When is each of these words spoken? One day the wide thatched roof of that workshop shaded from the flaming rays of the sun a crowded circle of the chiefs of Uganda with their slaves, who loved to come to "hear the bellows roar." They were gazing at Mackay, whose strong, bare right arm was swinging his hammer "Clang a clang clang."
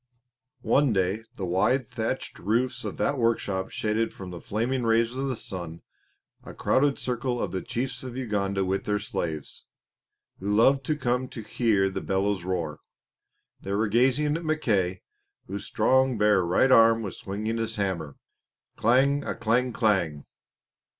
One 0.63 0.93
day 0.93 1.25
the 1.35 1.45
wide 1.45 1.85
thatched 1.85 2.39
roof 2.39 2.83
of 2.85 2.97
that 2.97 3.19
workshop 3.19 3.69
shaded 3.69 4.11
from 4.11 4.31
the 4.31 4.41
flaming 4.41 4.81
rays 4.81 5.15
of 5.15 5.27
the 5.27 5.35
sun 5.35 5.83
a 6.43 6.55
crowded 6.55 6.97
circle 6.97 7.39
of 7.39 7.51
the 7.51 7.61
chiefs 7.61 8.01
of 8.01 8.17
Uganda 8.17 8.65
with 8.65 8.85
their 8.85 8.97
slaves, 8.97 9.63
who 10.39 10.51
loved 10.55 10.83
to 10.87 10.95
come 10.95 11.27
to 11.27 11.43
"hear 11.43 11.87
the 11.87 12.01
bellows 12.01 12.43
roar." 12.43 12.79
They 13.61 13.73
were 13.73 13.87
gazing 13.87 14.35
at 14.35 14.43
Mackay, 14.43 15.03
whose 15.45 15.65
strong, 15.67 16.17
bare 16.17 16.43
right 16.43 16.71
arm 16.71 17.03
was 17.03 17.19
swinging 17.19 17.57
his 17.57 17.75
hammer 17.75 18.15
"Clang 18.75 19.23
a 19.23 19.35
clang 19.35 19.71
clang." 19.71 20.25